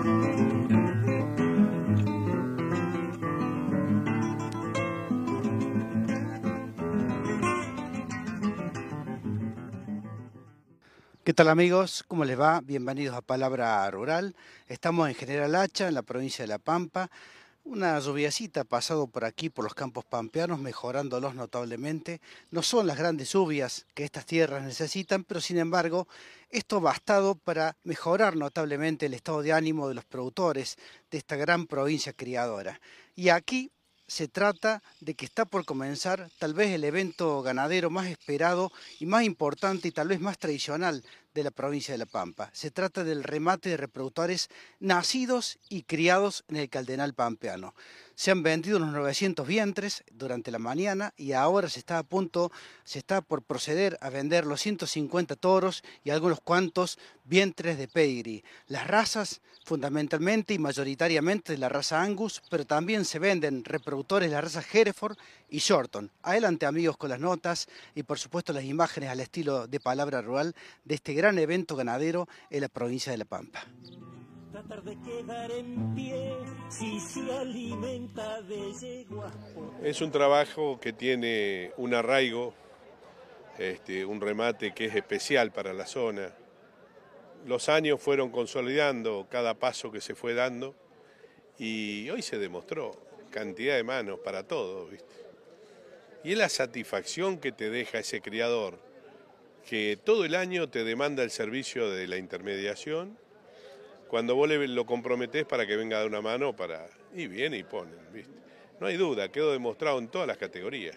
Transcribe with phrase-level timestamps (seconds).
[0.00, 0.06] ¿Qué
[11.34, 12.02] tal amigos?
[12.08, 12.62] ¿Cómo les va?
[12.62, 14.34] Bienvenidos a Palabra Rural.
[14.68, 17.10] Estamos en General Hacha, en la provincia de La Pampa.
[17.64, 22.20] Una lluviacita ha pasado por aquí, por los campos pampeanos, mejorándolos notablemente.
[22.50, 26.08] No son las grandes lluvias que estas tierras necesitan, pero sin embargo,
[26.48, 30.78] esto ha bastado para mejorar notablemente el estado de ánimo de los productores
[31.10, 32.80] de esta gran provincia criadora.
[33.14, 33.70] Y aquí
[34.10, 39.06] se trata de que está por comenzar tal vez el evento ganadero más esperado y
[39.06, 42.50] más importante y tal vez más tradicional de la provincia de La Pampa.
[42.52, 47.72] Se trata del remate de reproductores nacidos y criados en el Caldenal Pampeano.
[48.20, 52.52] Se han vendido unos 900 vientres durante la mañana y ahora se está a punto,
[52.84, 58.44] se está por proceder a vender los 150 toros y algunos cuantos vientres de pedigree.
[58.66, 64.34] Las razas fundamentalmente y mayoritariamente de la raza Angus, pero también se venden reproductores de
[64.34, 65.16] la raza Hereford
[65.48, 66.12] y Shorton.
[66.22, 70.54] Adelante amigos con las notas y por supuesto las imágenes al estilo de palabra rural
[70.84, 73.64] de este gran evento ganadero en la provincia de La Pampa.
[79.82, 82.54] Es un trabajo que tiene un arraigo,
[83.58, 86.32] este, un remate que es especial para la zona.
[87.46, 90.74] Los años fueron consolidando cada paso que se fue dando
[91.58, 92.92] y hoy se demostró
[93.30, 94.88] cantidad de manos para todo.
[96.22, 98.78] Y es la satisfacción que te deja ese criador
[99.68, 103.18] que todo el año te demanda el servicio de la intermediación,
[104.10, 107.62] cuando vos lo comprometés para que venga a dar una mano, para y viene y
[107.62, 108.34] pone, ¿viste?
[108.80, 110.96] No hay duda, quedó demostrado en todas las categorías.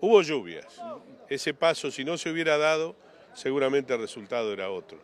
[0.00, 0.80] Hubo lluvias,
[1.28, 2.94] ese paso si no se hubiera dado,
[3.34, 4.98] seguramente el resultado era otro.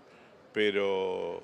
[0.52, 1.42] Pero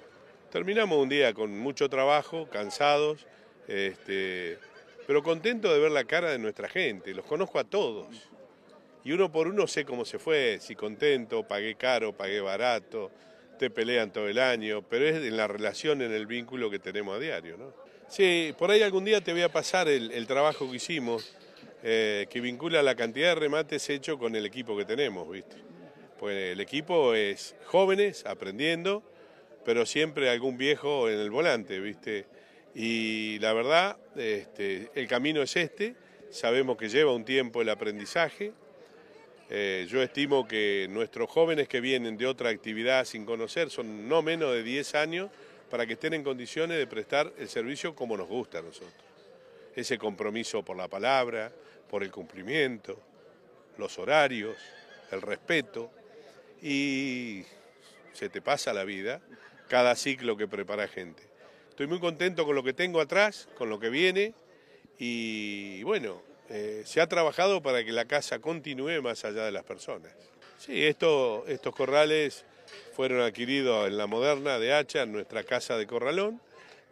[0.52, 3.26] terminamos un día con mucho trabajo, cansados,
[3.66, 4.58] este,
[5.08, 8.06] pero contentos de ver la cara de nuestra gente, los conozco a todos
[9.02, 13.10] y uno por uno sé cómo se fue, si contento, pagué caro, pagué barato,
[13.58, 17.16] te pelean todo el año, pero es en la relación, en el vínculo que tenemos
[17.16, 17.56] a diario.
[17.56, 17.72] ¿no?
[18.08, 21.34] Sí, por ahí algún día te voy a pasar el, trabajo que hicimos,
[21.82, 25.56] eh, que vincula la cantidad de remates hecho con el equipo que tenemos, ¿viste?
[26.18, 29.02] Pues el equipo es jóvenes, aprendiendo,
[29.64, 32.26] pero siempre algún viejo en el volante, ¿viste?
[32.74, 35.94] Y la verdad, este, el camino es este,
[36.30, 38.52] sabemos que lleva un tiempo el aprendizaje,
[39.50, 44.22] eh, yo estimo que nuestros jóvenes que vienen de otra actividad sin conocer son no
[44.22, 45.30] menos de 10 años
[45.70, 49.04] para que estén en condiciones de prestar el servicio como nos gusta a nosotros.
[49.76, 51.52] Ese compromiso por la palabra,
[51.90, 52.98] por el cumplimiento,
[53.76, 54.56] los horarios,
[55.10, 55.90] el respeto
[56.62, 57.44] y
[58.12, 59.20] se te pasa la vida
[59.68, 61.22] cada ciclo que prepara gente.
[61.68, 64.32] Estoy muy contento con lo que tengo atrás, con lo que viene
[64.98, 69.64] y bueno, eh, se ha trabajado para que la casa continúe más allá de las
[69.64, 70.12] personas.
[70.58, 72.44] Sí, estos corrales
[72.94, 76.40] fueron adquiridos en la moderna de Hacha, en nuestra casa de corralón,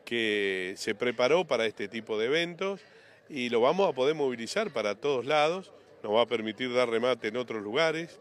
[0.05, 2.81] que se preparó para este tipo de eventos
[3.29, 7.29] y lo vamos a poder movilizar para todos lados, nos va a permitir dar remate
[7.29, 8.19] en otros lugares.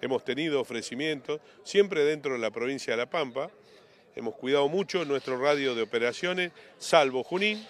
[0.00, 3.50] Hemos tenido ofrecimientos, siempre dentro de la provincia de La Pampa.
[4.14, 7.66] Hemos cuidado mucho nuestro radio de operaciones, salvo Junín,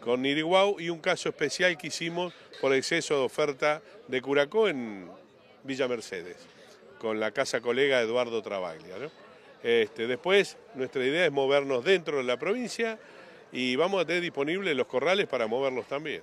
[0.00, 5.08] con Niriguau y un caso especial que hicimos por exceso de oferta de Curacó en
[5.62, 6.36] Villa Mercedes,
[6.98, 8.96] con la casa colega Eduardo Travaglia.
[9.62, 12.98] Este, después, nuestra idea es movernos dentro de la provincia
[13.52, 16.22] y vamos a tener disponibles los corrales para moverlos también.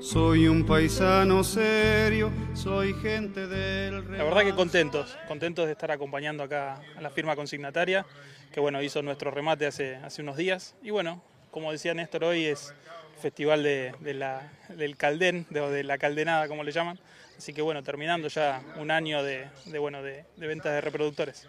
[0.00, 4.10] Soy un paisano serio, soy gente del...
[4.12, 8.04] La verdad que contentos, contentos de estar acompañando acá a la firma consignataria,
[8.52, 10.74] que bueno, hizo nuestro remate hace, hace unos días.
[10.82, 11.22] Y bueno,
[11.54, 12.74] como decía Néstor, hoy es
[13.22, 16.98] festival de, la, del Caldén, de, de, la Caldenada, como le llaman.
[17.38, 19.46] Así que bueno, terminando ya un año de,
[19.78, 21.48] bueno, de, ventas de reproductores.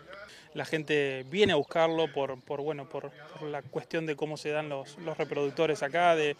[0.53, 3.11] La gente viene a buscarlo por, por bueno, por,
[3.41, 6.35] la cuestión de cómo se dan los, reproductores acá, de,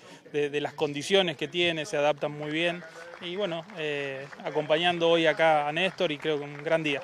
[0.61, 2.83] las condiciones que tiene, se adaptan muy bien.
[3.19, 7.01] Y bueno, eh, acompañando hoy acá a Néstor y creo que un gran día.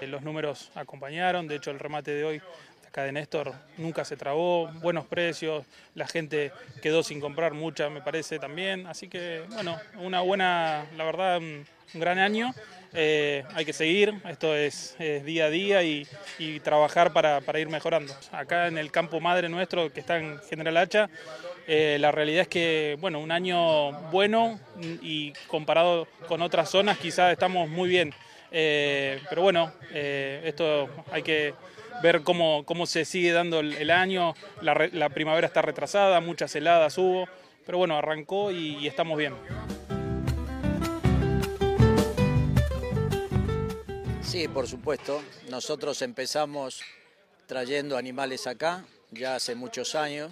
[0.00, 2.42] Los números acompañaron, de hecho el remate de hoy
[2.90, 5.64] acá de Néstor nunca se trabó, buenos precios,
[5.94, 6.50] la gente
[6.82, 8.88] quedó sin comprar mucha, me parece también.
[8.88, 11.64] Así que, bueno, una buena, la verdad, un,
[11.94, 12.52] gran año.
[12.92, 16.06] Eh, hay que seguir, esto es, día a día y,
[16.64, 18.12] trabajar para, ir mejorando.
[18.32, 21.10] Acá en el campo madre nuestro, que está en General Hacha,
[21.68, 24.58] eh, la realidad es que, bueno, un año bueno
[25.00, 28.12] y comparado con otras zonas quizás estamos muy bien.
[28.52, 31.54] Eh, pero bueno, esto hay que
[32.02, 34.34] ver cómo, cómo se sigue dando el, año.
[34.62, 37.28] La, primavera está retrasada, muchas heladas hubo,
[37.66, 39.34] pero bueno, arrancó y estamos bien.
[44.22, 45.22] Sí, por supuesto.
[45.48, 46.82] Nosotros empezamos
[47.46, 50.30] trayendo animales acá ya hace muchos años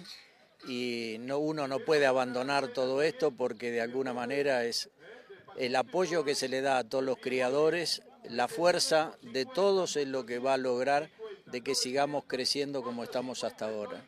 [0.67, 4.89] y no, uno no puede abandonar todo esto porque de alguna manera es
[5.57, 10.07] el apoyo que se le da a todos los criadores, la fuerza de todos es
[10.07, 11.09] lo que va a lograr
[11.51, 14.03] de que sigamos creciendo como estamos hasta ahora.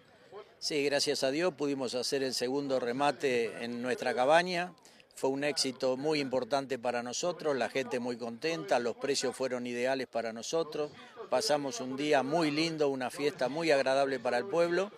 [0.59, 4.73] Sí, gracias a Dios pudimos hacer el segundo remate en nuestra cabaña.
[5.15, 10.07] Fue un éxito muy importante para nosotros, la gente muy contenta, los precios fueron ideales
[10.07, 10.91] para nosotros.
[11.29, 14.91] Pasamos un día muy lindo, una fiesta muy agradable para el pueblo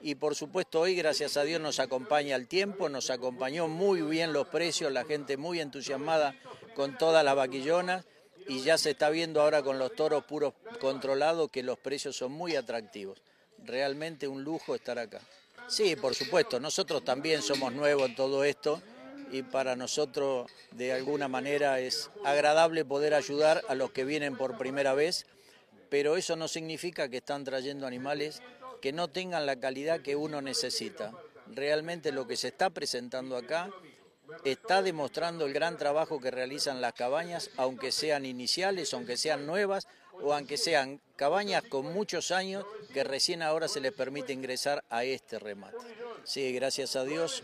[0.00, 4.32] y por supuesto hoy gracias a Dios nos acompaña el tiempo, nos acompañó muy bien
[4.32, 6.34] los precios, la gente muy entusiasmada
[6.74, 8.04] con todas las vaquillonas
[8.48, 12.32] y ya se está viendo ahora con los toros puros controlados que los precios son
[12.32, 13.18] muy atractivos.
[13.64, 15.20] Realmente un lujo estar acá.
[15.68, 18.82] Sí, por supuesto, nosotros también somos nuevos en todo esto
[19.30, 24.58] y para nosotros de alguna manera es agradable poder ayudar a los que vienen por
[24.58, 25.26] primera vez,
[25.88, 28.42] pero eso no significa que están trayendo animales
[28.82, 31.12] que no tengan la calidad que uno necesita.
[31.46, 33.70] Realmente lo que se está presentando acá
[34.44, 39.86] está demostrando el gran trabajo que realizan las cabañas, aunque sean iniciales, aunque sean nuevas
[40.12, 45.04] o aunque sean cabañas con muchos años que recién ahora se les permite ingresar a
[45.04, 45.76] este remate.
[46.24, 47.42] Sí, gracias a Dios.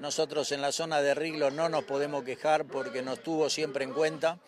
[0.00, 3.92] Nosotros en la zona de Riglo no nos podemos quejar porque nos tuvo siempre en
[3.92, 4.38] cuenta,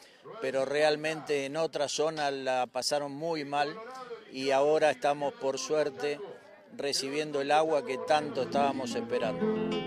[0.40, 3.76] pero realmente en otras zonas la pasaron muy mal
[4.32, 6.20] y ahora estamos por suerte
[6.76, 9.79] recibiendo el agua que tanto estábamos esperando.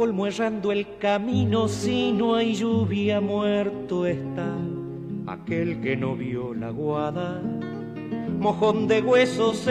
[0.00, 4.50] Colmo errando el camino, si no hay lluvia, muerto está
[5.26, 7.38] aquel que no vio la guada.
[8.38, 9.66] Mojón de huesos